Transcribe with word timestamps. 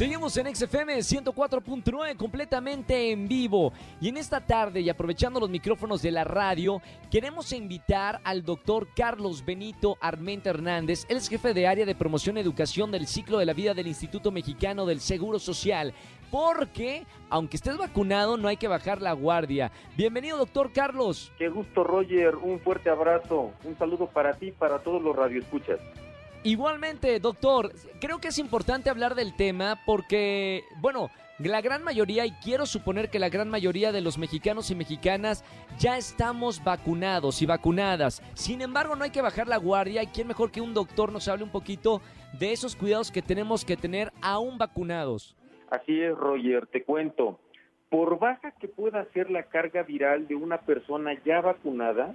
Seguimos 0.00 0.34
en 0.38 0.56
XFM 0.56 0.96
104.9 0.96 2.16
completamente 2.16 3.10
en 3.10 3.28
vivo. 3.28 3.70
Y 4.00 4.08
en 4.08 4.16
esta 4.16 4.40
tarde, 4.40 4.80
y 4.80 4.88
aprovechando 4.88 5.38
los 5.38 5.50
micrófonos 5.50 6.00
de 6.00 6.10
la 6.10 6.24
radio, 6.24 6.80
queremos 7.10 7.52
invitar 7.52 8.18
al 8.24 8.42
doctor 8.42 8.88
Carlos 8.96 9.44
Benito 9.44 9.98
Armenta 10.00 10.48
Hernández. 10.48 11.04
Él 11.10 11.18
es 11.18 11.28
jefe 11.28 11.52
de 11.52 11.66
área 11.66 11.84
de 11.84 11.94
promoción 11.94 12.38
y 12.38 12.40
educación 12.40 12.90
del 12.90 13.06
ciclo 13.06 13.36
de 13.36 13.44
la 13.44 13.52
vida 13.52 13.74
del 13.74 13.88
Instituto 13.88 14.30
Mexicano 14.30 14.86
del 14.86 15.00
Seguro 15.00 15.38
Social. 15.38 15.92
Porque, 16.30 17.04
aunque 17.28 17.58
estés 17.58 17.76
vacunado, 17.76 18.38
no 18.38 18.48
hay 18.48 18.56
que 18.56 18.68
bajar 18.68 19.02
la 19.02 19.12
guardia. 19.12 19.70
Bienvenido, 19.98 20.38
doctor 20.38 20.72
Carlos. 20.72 21.30
Qué 21.36 21.50
gusto, 21.50 21.84
Roger. 21.84 22.36
Un 22.36 22.58
fuerte 22.60 22.88
abrazo. 22.88 23.52
Un 23.64 23.76
saludo 23.76 24.06
para 24.06 24.32
ti 24.32 24.46
y 24.46 24.52
para 24.52 24.78
todos 24.78 25.02
los 25.02 25.14
radioescuchas. 25.14 25.78
Igualmente, 26.42 27.20
doctor, 27.20 27.72
creo 28.00 28.18
que 28.18 28.28
es 28.28 28.38
importante 28.38 28.88
hablar 28.88 29.14
del 29.14 29.36
tema 29.36 29.78
porque, 29.84 30.64
bueno, 30.80 31.10
la 31.38 31.60
gran 31.60 31.82
mayoría, 31.82 32.24
y 32.24 32.32
quiero 32.32 32.64
suponer 32.64 33.10
que 33.10 33.18
la 33.18 33.28
gran 33.28 33.48
mayoría 33.50 33.92
de 33.92 34.00
los 34.00 34.16
mexicanos 34.16 34.70
y 34.70 34.74
mexicanas 34.74 35.44
ya 35.78 35.98
estamos 35.98 36.64
vacunados 36.64 37.42
y 37.42 37.46
vacunadas. 37.46 38.22
Sin 38.34 38.62
embargo, 38.62 38.96
no 38.96 39.04
hay 39.04 39.10
que 39.10 39.22
bajar 39.22 39.48
la 39.48 39.58
guardia 39.58 40.02
y 40.02 40.06
quién 40.08 40.28
mejor 40.28 40.50
que 40.50 40.60
un 40.62 40.72
doctor 40.72 41.12
nos 41.12 41.28
hable 41.28 41.44
un 41.44 41.50
poquito 41.50 42.00
de 42.38 42.52
esos 42.52 42.74
cuidados 42.74 43.10
que 43.10 43.22
tenemos 43.22 43.64
que 43.64 43.76
tener 43.76 44.10
aún 44.22 44.56
vacunados. 44.56 45.36
Así 45.70 46.00
es, 46.00 46.16
Roger, 46.16 46.66
te 46.66 46.84
cuento. 46.84 47.38
Por 47.90 48.18
baja 48.18 48.52
que 48.52 48.68
pueda 48.68 49.04
ser 49.12 49.30
la 49.30 49.42
carga 49.42 49.82
viral 49.82 50.26
de 50.26 50.36
una 50.36 50.58
persona 50.58 51.12
ya 51.24 51.40
vacunada, 51.40 52.14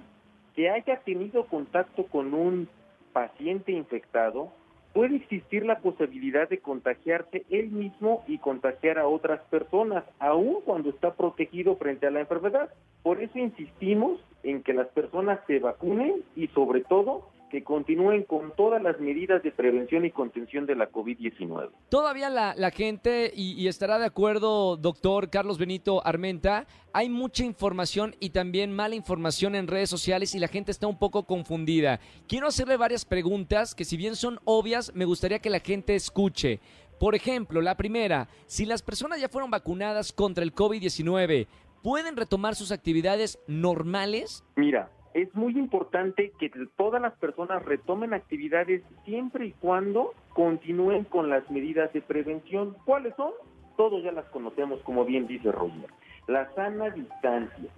que 0.54 0.70
haya 0.70 1.00
tenido 1.00 1.46
contacto 1.46 2.06
con 2.06 2.32
un 2.34 2.68
paciente 3.16 3.72
infectado, 3.72 4.52
puede 4.92 5.16
existir 5.16 5.64
la 5.64 5.78
posibilidad 5.78 6.50
de 6.50 6.58
contagiarse 6.58 7.46
él 7.48 7.70
mismo 7.70 8.22
y 8.26 8.36
contagiar 8.36 8.98
a 8.98 9.08
otras 9.08 9.40
personas, 9.48 10.04
aun 10.18 10.60
cuando 10.66 10.90
está 10.90 11.14
protegido 11.14 11.76
frente 11.76 12.06
a 12.06 12.10
la 12.10 12.20
enfermedad. 12.20 12.68
Por 13.02 13.22
eso 13.22 13.38
insistimos 13.38 14.20
en 14.42 14.62
que 14.62 14.74
las 14.74 14.88
personas 14.88 15.40
se 15.46 15.60
vacunen 15.60 16.24
y 16.34 16.48
sobre 16.48 16.82
todo 16.82 17.30
que 17.50 17.62
continúen 17.64 18.24
con 18.24 18.52
todas 18.56 18.82
las 18.82 19.00
medidas 19.00 19.42
de 19.42 19.52
prevención 19.52 20.04
y 20.04 20.10
contención 20.10 20.66
de 20.66 20.74
la 20.74 20.90
COVID-19. 20.90 21.70
Todavía 21.88 22.30
la, 22.30 22.54
la 22.56 22.70
gente, 22.70 23.32
y, 23.34 23.52
y, 23.52 23.68
estará 23.68 23.98
de 23.98 24.06
acuerdo, 24.06 24.76
doctor 24.76 25.30
Carlos 25.30 25.58
Benito 25.58 26.04
Armenta, 26.06 26.66
hay 26.92 27.08
mucha 27.08 27.44
información 27.44 28.14
y 28.20 28.30
también 28.30 28.74
mala 28.74 28.94
información 28.94 29.54
en 29.54 29.66
redes 29.66 29.90
sociales 29.90 30.34
y 30.34 30.38
la 30.38 30.48
gente 30.48 30.70
está 30.70 30.86
un 30.86 30.98
poco 30.98 31.24
confundida. 31.24 32.00
Quiero 32.26 32.48
hacerle 32.48 32.76
varias 32.76 33.04
preguntas 33.04 33.74
que 33.74 33.84
si 33.84 33.96
bien 33.96 34.16
son 34.16 34.40
obvias, 34.44 34.94
me 34.94 35.04
gustaría 35.04 35.38
que 35.38 35.50
la 35.50 35.60
gente 35.60 35.94
escuche. 35.94 36.60
Por 36.98 37.14
ejemplo, 37.14 37.60
la 37.60 37.76
primera, 37.76 38.28
si 38.46 38.64
las 38.64 38.82
personas 38.82 39.20
ya 39.20 39.28
fueron 39.28 39.50
vacunadas 39.50 40.12
contra 40.12 40.42
el 40.42 40.54
COVID-19, 40.54 41.46
¿pueden 41.82 42.16
retomar 42.16 42.54
sus 42.54 42.72
actividades 42.72 43.38
normales? 43.46 44.42
Mira, 44.56 44.90
es 45.16 45.34
muy 45.34 45.58
importante 45.58 46.30
que 46.38 46.50
todas 46.76 47.00
las 47.00 47.14
personas 47.14 47.64
retomen 47.64 48.12
actividades 48.12 48.82
siempre 49.06 49.46
y 49.46 49.52
cuando 49.52 50.12
continúen 50.34 51.04
con 51.04 51.30
las 51.30 51.50
medidas 51.50 51.90
de 51.94 52.02
prevención. 52.02 52.76
¿Cuáles 52.84 53.14
son? 53.16 53.32
Todos 53.78 54.04
ya 54.04 54.12
las 54.12 54.26
conocemos, 54.26 54.78
como 54.82 55.06
bien 55.06 55.26
dice 55.26 55.50
Roger. 55.50 55.88
La 56.26 56.52
sana 56.52 56.90
distancia, 56.90 57.70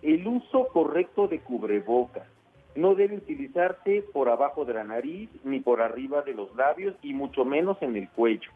el 0.00 0.26
uso 0.26 0.68
correcto 0.68 1.28
de 1.28 1.40
cubrebocas, 1.40 2.26
no 2.74 2.94
debe 2.94 3.16
utilizarse 3.16 4.02
por 4.14 4.30
abajo 4.30 4.64
de 4.64 4.72
la 4.72 4.84
nariz 4.84 5.28
ni 5.44 5.60
por 5.60 5.82
arriba 5.82 6.22
de 6.22 6.32
los 6.32 6.54
labios 6.56 6.94
y 7.02 7.12
mucho 7.12 7.44
menos 7.44 7.76
en 7.82 7.94
el 7.96 8.08
cuello. 8.08 8.50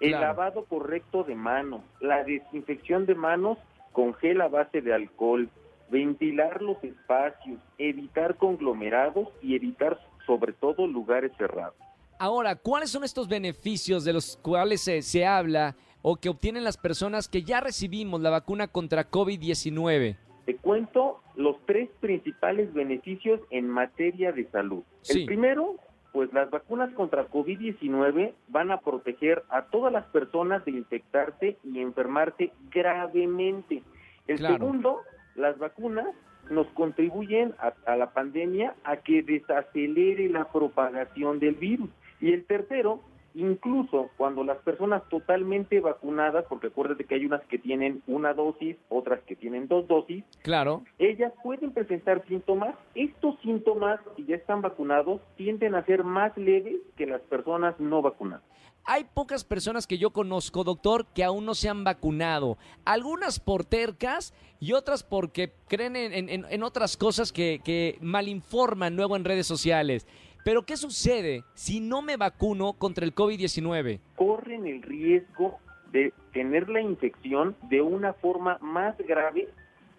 El 0.00 0.10
claro. 0.10 0.26
lavado 0.26 0.64
correcto 0.64 1.22
de 1.22 1.36
manos, 1.36 1.82
la 2.00 2.24
desinfección 2.24 3.06
de 3.06 3.14
manos 3.14 3.56
con 3.92 4.14
gel 4.14 4.40
a 4.40 4.48
base 4.48 4.80
de 4.80 4.92
alcohol, 4.92 5.48
ventilar 5.94 6.60
los 6.60 6.82
espacios, 6.82 7.60
evitar 7.78 8.36
conglomerados 8.36 9.28
y 9.40 9.54
evitar 9.54 10.00
sobre 10.26 10.52
todo 10.52 10.88
lugares 10.88 11.30
cerrados. 11.38 11.76
Ahora, 12.18 12.56
¿cuáles 12.56 12.90
son 12.90 13.04
estos 13.04 13.28
beneficios 13.28 14.04
de 14.04 14.12
los 14.12 14.36
cuales 14.38 14.80
se, 14.80 15.02
se 15.02 15.24
habla 15.24 15.76
o 16.02 16.16
que 16.16 16.28
obtienen 16.28 16.64
las 16.64 16.76
personas 16.76 17.28
que 17.28 17.42
ya 17.42 17.60
recibimos 17.60 18.20
la 18.20 18.30
vacuna 18.30 18.66
contra 18.66 19.08
COVID-19? 19.08 20.16
Te 20.46 20.56
cuento 20.56 21.20
los 21.36 21.56
tres 21.64 21.88
principales 22.00 22.74
beneficios 22.74 23.40
en 23.50 23.68
materia 23.68 24.32
de 24.32 24.50
salud. 24.50 24.82
Sí. 25.02 25.20
El 25.20 25.26
primero, 25.26 25.76
pues 26.12 26.32
las 26.32 26.50
vacunas 26.50 26.92
contra 26.94 27.28
COVID-19 27.28 28.34
van 28.48 28.72
a 28.72 28.80
proteger 28.80 29.44
a 29.48 29.66
todas 29.66 29.92
las 29.92 30.06
personas 30.06 30.64
de 30.64 30.72
infectarse 30.72 31.56
y 31.62 31.78
enfermarse 31.78 32.52
gravemente. 32.72 33.82
El 34.26 34.38
Claro. 34.38 34.54
segundo, 34.54 35.00
las 35.36 35.58
vacunas 35.58 36.06
nos 36.50 36.66
contribuyen 36.68 37.54
a, 37.58 37.72
a 37.90 37.96
la 37.96 38.12
pandemia 38.12 38.74
a 38.84 38.98
que 38.98 39.22
desacelere 39.22 40.28
la 40.28 40.44
propagación 40.52 41.38
del 41.38 41.54
virus. 41.54 41.88
Y 42.20 42.32
el 42.32 42.44
tercero, 42.44 43.00
incluso 43.34 44.10
cuando 44.16 44.44
las 44.44 44.58
personas 44.58 45.02
totalmente 45.08 45.80
vacunadas, 45.80 46.44
porque 46.48 46.68
acuérdate 46.68 47.04
que 47.04 47.14
hay 47.16 47.26
unas 47.26 47.42
que 47.46 47.58
tienen 47.58 48.02
una 48.06 48.34
dosis, 48.34 48.76
otras 48.88 49.20
que 49.22 49.36
tienen 49.36 49.68
dos 49.68 49.88
dosis, 49.88 50.22
Claro. 50.42 50.82
ellas 50.98 51.32
pueden 51.42 51.72
presentar 51.72 52.22
síntomas. 52.28 52.74
Estos 52.94 53.38
síntomas, 53.40 54.00
si 54.16 54.24
ya 54.26 54.36
están 54.36 54.60
vacunados, 54.62 55.20
tienden 55.36 55.74
a 55.74 55.84
ser 55.84 56.04
más 56.04 56.36
leves 56.36 56.76
que 56.96 57.06
las 57.06 57.22
personas 57.22 57.78
no 57.80 58.02
vacunadas. 58.02 58.44
Hay 58.86 59.04
pocas 59.04 59.44
personas 59.44 59.86
que 59.86 59.96
yo 59.96 60.10
conozco, 60.10 60.62
doctor, 60.62 61.06
que 61.14 61.24
aún 61.24 61.46
no 61.46 61.54
se 61.54 61.70
han 61.70 61.84
vacunado. 61.84 62.58
Algunas 62.84 63.40
por 63.40 63.64
tercas 63.64 64.34
y 64.60 64.72
otras 64.72 65.02
porque 65.02 65.52
creen 65.68 65.96
en, 65.96 66.62
otras 66.62 66.98
cosas 66.98 67.32
que, 67.32 67.60
que 67.64 67.96
malinforman 68.02 68.94
luego 68.94 69.16
en 69.16 69.24
redes 69.24 69.46
sociales. 69.46 70.06
Pero 70.44 70.64
¿qué 70.64 70.76
sucede 70.76 71.44
si 71.54 71.80
no 71.80 72.02
me 72.02 72.18
vacuno 72.18 72.74
contra 72.74 73.06
el 73.06 73.14
COVID-19? 73.14 74.00
corren 74.16 74.66
el 74.66 74.82
riesgo 74.82 75.58
de 75.90 76.12
tener 76.32 76.68
la 76.68 76.82
infección 76.82 77.56
de 77.70 77.80
una 77.80 78.12
forma 78.12 78.58
más 78.60 78.98
grave, 78.98 79.48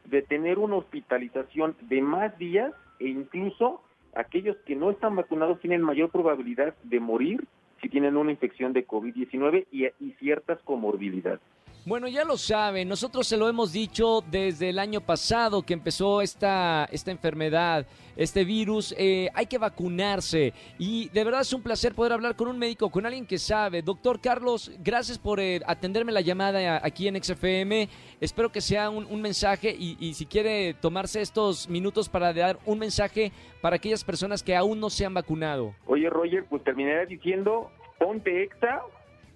de 0.05 0.21
tener 0.21 0.59
una 0.59 0.75
hospitalización 0.75 1.75
de 1.81 2.01
más 2.01 2.37
días 2.37 2.71
e 2.99 3.07
incluso 3.07 3.81
aquellos 4.13 4.55
que 4.65 4.75
no 4.75 4.91
están 4.91 5.15
vacunados 5.15 5.59
tienen 5.59 5.81
mayor 5.81 6.11
probabilidad 6.11 6.75
de 6.83 6.99
morir 6.99 7.47
si 7.85 7.89
tienen 7.89 8.17
una 8.17 8.31
infección 8.31 8.73
de 8.73 8.87
COVID-19 8.87 9.67
y, 9.71 9.85
y 9.85 10.11
ciertas 10.13 10.59
comorbilidades. 10.63 11.39
Bueno, 11.87 12.07
ya 12.07 12.23
lo 12.23 12.35
saben, 12.35 12.89
nosotros 12.89 13.27
se 13.27 13.37
lo 13.37 13.47
hemos 13.47 13.71
dicho 13.71 14.23
desde 14.31 14.69
el 14.69 14.79
año 14.79 15.01
pasado 15.01 15.61
que 15.61 15.73
empezó 15.73 16.23
esta, 16.23 16.89
esta 16.91 17.11
enfermedad, 17.11 17.85
este 18.15 18.43
virus, 18.43 18.95
eh, 18.97 19.29
hay 19.35 19.45
que 19.45 19.59
vacunarse 19.59 20.51
y 20.79 21.09
de 21.09 21.23
verdad 21.23 21.41
es 21.41 21.53
un 21.53 21.61
placer 21.61 21.93
poder 21.93 22.13
hablar 22.13 22.35
con 22.35 22.47
un 22.47 22.57
médico, 22.57 22.89
con 22.89 23.05
alguien 23.05 23.27
que 23.27 23.37
sabe. 23.37 23.83
Doctor 23.83 24.19
Carlos, 24.19 24.71
gracias 24.83 25.19
por 25.19 25.39
eh, 25.39 25.61
atenderme 25.67 26.11
la 26.11 26.21
llamada 26.21 26.81
aquí 26.83 27.07
en 27.07 27.23
XFM, 27.23 27.87
espero 28.19 28.51
que 28.51 28.61
sea 28.61 28.89
un, 28.89 29.21
mensaje 29.21 29.69
y, 29.77 30.15
si 30.15 30.25
quiere 30.25 30.73
tomarse 30.73 31.21
estos 31.21 31.69
minutos 31.69 32.09
para 32.09 32.33
dar 32.33 32.57
un 32.65 32.79
mensaje 32.79 33.31
para 33.61 33.75
aquellas 33.75 34.03
personas 34.03 34.41
que 34.41 34.55
aún 34.55 34.79
no 34.79 34.89
se 34.89 35.05
han 35.05 35.13
vacunado. 35.13 35.75
Oye, 35.85 36.09
Roger, 36.09 36.45
pues 36.49 36.63
terminaré 36.63 37.05
diciendo, 37.05 37.69
ponte 37.99 38.41
EXA, 38.41 38.81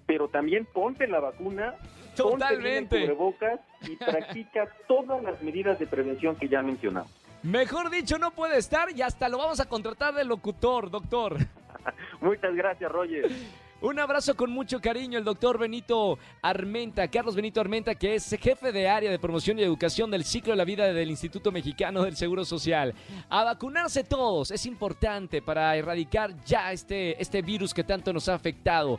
pero 0.06 0.26
también 0.26 0.64
ponte 0.64 1.06
la 1.06 1.20
vacuna, 1.20 1.76
Totalmente. 2.14 3.00
cubrebocas 3.00 3.60
y 3.82 3.96
practica 3.96 4.68
todas 4.88 5.22
las 5.22 5.42
medidas 5.42 5.78
de 5.78 5.86
prevención 5.86 6.36
que 6.36 6.48
ya 6.48 6.62
mencionamos. 6.62 7.10
Mejor 7.42 7.90
dicho, 7.90 8.18
no 8.18 8.32
puede 8.32 8.58
estar 8.58 8.90
y 8.94 9.00
hasta 9.00 9.28
lo 9.28 9.38
vamos 9.38 9.60
a 9.60 9.64
contratar 9.66 10.14
de 10.14 10.24
locutor, 10.24 10.90
doctor. 10.90 11.38
Muchas 12.20 12.54
gracias, 12.54 12.92
Roger. 12.92 13.30
Un 13.82 13.98
abrazo 13.98 14.36
con 14.36 14.50
mucho 14.50 14.78
cariño, 14.78 15.16
el 15.18 15.24
doctor 15.24 15.58
Benito 15.58 16.18
Armenta, 16.42 17.08
Carlos 17.08 17.34
Benito 17.34 17.62
Armenta, 17.62 17.94
que 17.94 18.14
es 18.14 18.28
jefe 18.38 18.72
de 18.72 18.86
área 18.86 19.10
de 19.10 19.18
promoción 19.18 19.58
y 19.58 19.62
educación 19.62 20.10
del 20.10 20.24
ciclo 20.24 20.52
de 20.52 20.58
la 20.58 20.66
vida 20.66 20.92
del 20.92 21.08
Instituto 21.08 21.50
Mexicano 21.50 22.02
del 22.02 22.14
Seguro 22.14 22.44
Social. 22.44 22.94
A 23.30 23.42
vacunarse 23.42 24.04
todos, 24.04 24.50
es 24.50 24.66
importante 24.66 25.40
para 25.40 25.74
erradicar 25.74 26.36
ya 26.44 26.72
este, 26.72 27.20
este 27.22 27.40
virus 27.40 27.72
que 27.72 27.82
tanto 27.82 28.12
nos 28.12 28.28
ha 28.28 28.34
afectado. 28.34 28.98